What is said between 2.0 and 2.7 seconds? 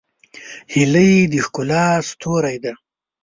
ستوری